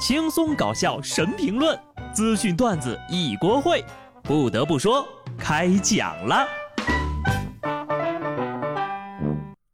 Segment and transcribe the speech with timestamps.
[0.00, 1.78] 轻松搞笑神评论，
[2.14, 3.84] 资讯段子一锅烩。
[4.22, 5.06] 不得不说，
[5.38, 6.48] 开讲了。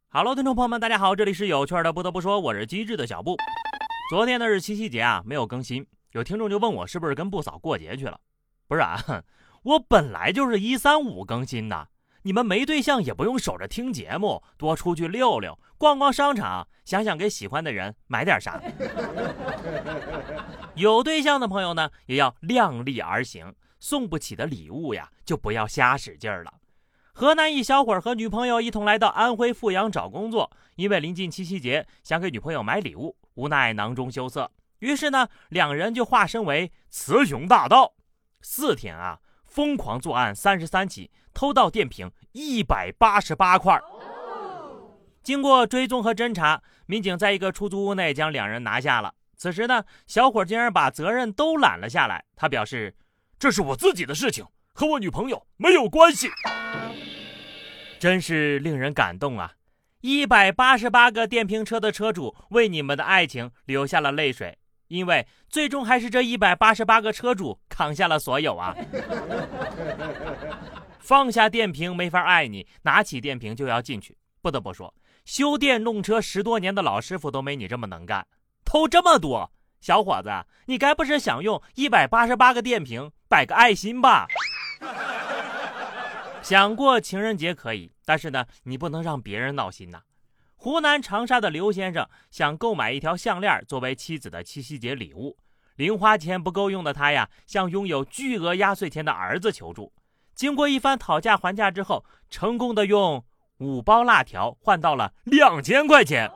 [0.09, 1.93] Hello，听众朋友们，大家好，这里是有趣的。
[1.93, 3.37] 不得不说，我是机智的小布。
[4.11, 5.87] 昨天呢是七夕节啊，没有更新。
[6.11, 8.19] 有听众就问我是不是跟布嫂过节去了？
[8.67, 8.99] 不是啊，
[9.63, 11.87] 我本来就是一三五更新的。
[12.27, 18.61] 你们没对象也不用守着听节目，多出去溜溜，逛逛商场，想想给喜欢的人买点啥。
[20.75, 26.52] 有对象的朋友呢，也要量力而行，送不起的礼物呀，就不要瞎使劲儿了。
[27.12, 37.95] 河南一小伙和女朋友一同来到安徽阜阳找工作，因为临近七夕节，想给女朋友买礼物，无奈囊中羞涩，于是呢，两人就化身为雌雄大盗，
[38.41, 39.21] 四天啊。
[39.45, 43.79] 疯狂作案三十三起，偷盗电瓶一百八十八块。
[45.23, 49.13] 经过追踪和侦查，民警在一个出租屋内将两人拿下了。
[49.37, 52.25] 此时呢，小伙竟然把责任都揽了下来。
[52.35, 52.97] 他表示
[53.38, 56.30] ：“这是我自己的事情，和我女朋友没有关系。”
[58.01, 59.53] 真是令人感动啊！
[60.01, 64.56] 一百八十八个电瓶车的车主为你们的爱情流下了泪水。
[64.88, 68.72] 因为最终还是这一百八十八个车主扛下了所有啊！
[71.06, 74.18] 放下电瓶没法爱你，拿起电瓶就要进去。
[74.42, 74.92] 不得不说，
[75.24, 78.26] 修电动车十多年的老师傅都没你这么能干，
[78.64, 79.48] 偷这么多，
[79.80, 80.28] 小伙子，
[80.64, 84.26] 你该不是想用一百八十八个电瓶摆个爱心吧？
[86.42, 90.02] 想过情人节可以，但是呢，你不能让别人闹心呐。
[90.56, 95.36] 湖南长沙的刘先生想购买一条项链作为妻子的七夕节礼物，
[95.76, 99.92] 零花钱不够用的他呀，向拥有巨额压岁钱的儿子求助。
[100.36, 103.24] 经过一番讨价还价之后，成功的用
[103.56, 106.30] 五包辣条换到了两千块钱。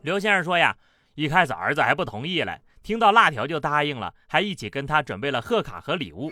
[0.00, 0.74] 刘先生说呀，
[1.14, 6.30] 一开始儿子还不同意嘞，听到辣条就答应了，还一起跟他准备了贺卡和礼物。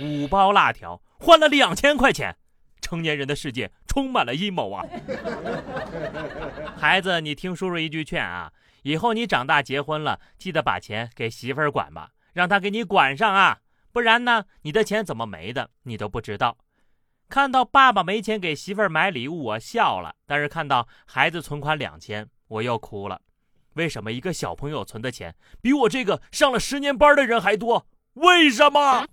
[0.00, 2.36] 五包辣条换了两千块钱。
[2.82, 4.84] 成年人的世界充满了阴谋啊！
[6.76, 13.58] 孩子，你听叔叔一句劝啊，以后你长大结婚了，记得把钱给媳妇管吧，让她给你管上啊，
[13.96, 16.58] 不然呢，你的钱怎么没的，你都不知道。
[17.30, 23.22] 看到爸爸没钱给媳妇儿买礼物，我笑了；但是看到孩子存款两千，我又哭了。
[23.72, 27.86] 为什么一个小朋友存的钱比我这个上了十年班的人还多？
[28.12, 29.06] 为什么？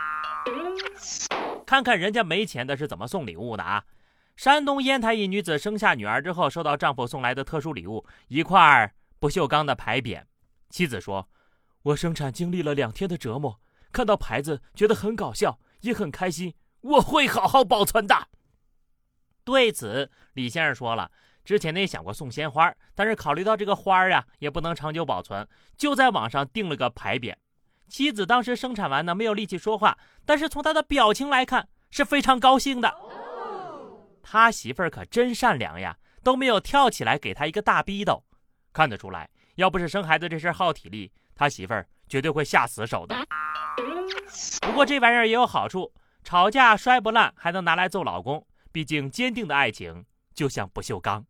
[1.65, 3.85] 看看人家没钱的是怎么送礼物的啊！
[4.35, 10.23] 山东烟台一女子生下女儿之后，收到丈夫送来的特殊礼物——一块不锈钢的牌匾。
[10.69, 11.29] 妻子说
[11.83, 13.57] ：“我生产经历了两天的折磨，
[13.93, 16.53] 看到牌子觉得很搞笑，也很开心。
[16.81, 18.27] 我会好好保存的。”
[19.45, 21.11] 对此，李先生说了
[21.45, 27.33] ：“之前呢也想过送鲜花，但是考虑到这个花呀也不能长久保存，就在网上订了个牌匾。”
[27.87, 32.91] 妻子当时生产完呢，没有力气说话，但是从他的表情来看是非常高兴的。
[34.23, 38.23] 他媳妇儿可真善良呀，都没有跳起来给他一个大逼斗。
[38.71, 43.15] 看得出来，要不是生孩子这事耗体力，他媳妇儿绝对会下死手的。
[44.61, 45.93] 不过这玩意儿也有好处，
[46.23, 48.45] 吵架摔不烂，还能拿来揍老公。
[48.71, 51.25] 毕竟坚定的爱情就像不锈钢。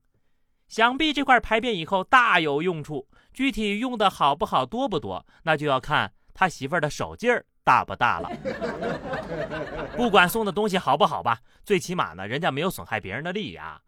[0.69, 6.13] 想必这块牌匾以后大有用处，具体用的好不好、多不多，那就要看。
[6.33, 8.31] 他媳妇儿的手劲儿大不大了？
[9.95, 13.79] 不管送的东西好不好吧，最起码呢，人家没有损害别人的利益啊。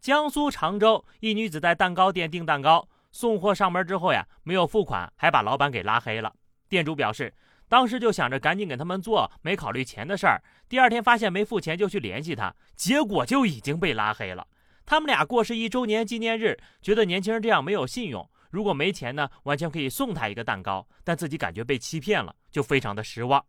[0.00, 6.32] 江苏常州一女子在蛋糕店订蛋糕，送货上门之后呀，没有付款，还把老板给拉黑了。
[6.68, 7.34] 店主表示，
[7.68, 10.42] 当时就想着赶紧给他们做，没考虑钱的事儿。
[10.68, 14.46] 第二天发现没付钱，就去联系他，结果就已经被拉黑了。
[14.86, 18.28] 他们俩过世一周年纪念日，觉得年轻人这样没有信用。
[18.50, 23.44] 如果没钱呢，完全可以送他一个蛋糕，但自己感觉被欺骗了，就非常的失望。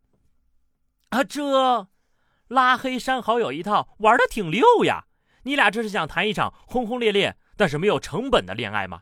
[1.10, 1.88] 啊，这
[2.48, 5.06] 拉黑删好友一套玩的挺溜呀！
[5.44, 9.02] 你俩这是想谈一场轰轰烈烈但是没有成本的恋爱吗？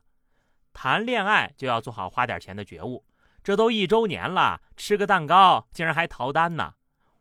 [0.74, 3.04] 谈恋爱就要做好花点钱的觉悟。
[3.44, 6.74] 这都一周年了，吃个蛋糕竟然还逃单呢！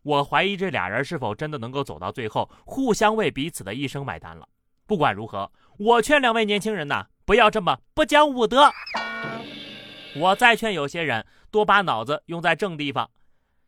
[0.03, 4.49] 我怀疑这俩人是否真的能够走到最后，互相为彼此的一生买单了。
[4.87, 7.07] 不管如何，我劝两位年轻人呐。
[7.25, 8.73] 不要这么不讲武德！
[10.17, 13.11] 我再劝有些人多把脑子用在正地方。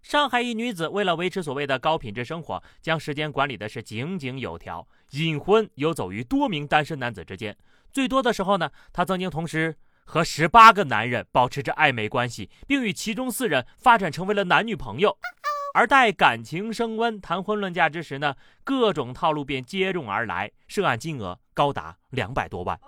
[0.00, 7.54] 上海一女子为了维持所谓的高品质生活，将时间管理的是井井有条，隐婚游走于多名单身男子之间。
[7.92, 15.16] 最多的时候呢，她曾经同时和十八个男人保持着暧昧关系，并与其中四人发展成为了男女朋友。
[15.72, 18.34] 而待感情升温、谈婚论嫁之时呢，
[18.64, 22.78] 各种套路便接踵而来，涉案金额高达两百多万。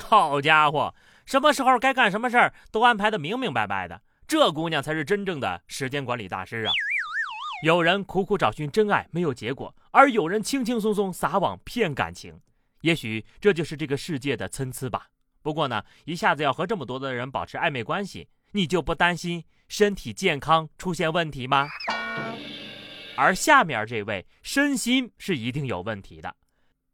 [0.00, 0.92] 好家伙，
[1.24, 4.00] 什么时候该干什么事儿都安排的明明白白的。
[4.26, 6.72] 这姑娘才是真正的时间管理大师啊！
[7.64, 12.40] 有人苦苦找寻真爱没有结果，而有人轻轻松松撒网骗感情。
[12.82, 15.08] 也许这就是这个世界的参差吧。
[15.42, 21.68] 不过呢，一下子要和这么多的人保持暧昧关系，你就不担心身体健康出现问题吗？
[23.16, 26.36] 而下面这位身心是一定有问题的。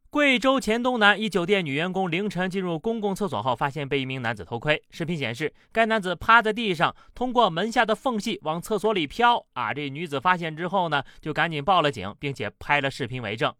[0.08, 4.80] 贵州黔东南一酒店女员工凌晨进入公共厕所后，发现被一名男子偷窥。
[4.90, 9.44] 视频显示，该男子趴在地上，通过门下的缝隙往厕所里飘。
[9.54, 13.52] 啊，这女子发现之后呢，就赶紧报了警，并且拍了视频为证。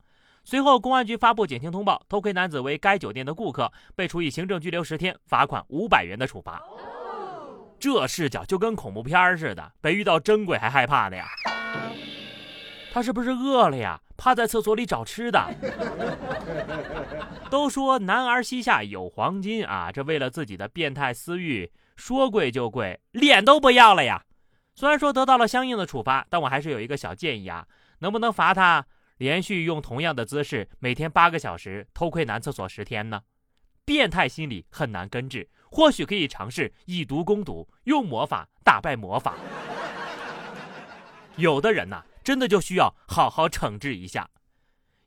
[0.45, 6.63] 随后，公安局发布警情通报，偷窥男子为该酒店的顾客，被处以行政拘留十天、罚款五百元的处罚。
[7.81, 11.27] 这视角就跟恐怖片似的，被遇到真鬼还害怕的呀？
[12.93, 14.01] 他是不是饿了呀？
[14.17, 15.43] 趴在厕所里找吃的。
[17.51, 24.23] 都说男儿膝下有黄金啊，这为了自己的变态私欲，说跪就跪，脸都不要了呀。
[24.75, 27.67] 虽然说得到了相应的处罚，但我还是有一个小建议啊，
[28.01, 28.85] 能不能罚他
[29.17, 33.23] 连续用同样的姿势，每天八个小时偷窥男厕所十天呢？
[33.85, 39.37] 变态心理很难根治，或许可以尝试以毒攻毒，用魔法打败魔法。
[41.37, 42.05] 有的人呐。
[42.25, 44.31] 真的就需要好好惩治一下。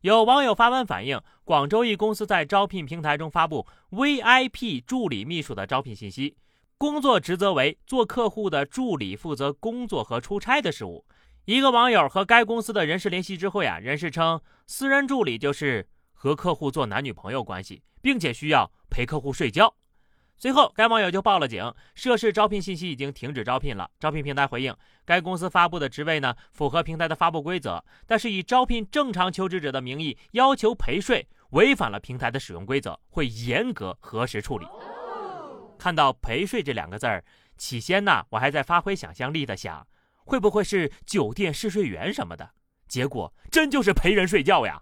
[0.01, 6.37] 有网友发文反映，广州一公司在招聘平台中发布 VIP 助理秘书的招聘信息，
[6.77, 11.03] 工作职责为做客户的助理，负责工作和出差的事务。
[11.47, 19.73] 一个网友和该公司的人事联系之后呀，人事称私人助理就是和客户做男女朋友关系，并且需要陪客户睡觉。
[20.37, 23.89] 随后，该网友就报了警，涉事招聘信息已经停止招聘了。
[23.97, 34.67] 招聘平台回应，该公司发布的职位呢符合平台的发布规则，但是以招聘正常求职者的名义要求陪睡，违反了平台的使用规则，会严格核实处理。
[35.79, 37.23] 看到“陪睡”这两个字儿，
[37.55, 39.87] 起先呢我还在发挥想象力的想，
[40.27, 42.49] 会不会是酒店试睡员什么的？
[42.89, 44.81] 结果真就是陪人睡觉呀！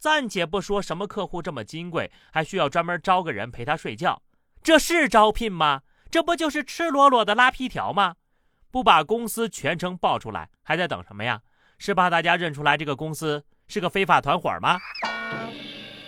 [0.00, 4.20] 暂且不说什么客户这么金贵，还需要专门招个人陪他睡觉。
[4.62, 5.82] 这是招聘吗？
[6.10, 8.16] 这不就是赤裸裸的拉皮条吗？
[8.72, 11.40] 不把公司全称报出来，还在等什么呀？
[11.78, 14.78] 是怕大家认出来这个公司是个非法团伙吗？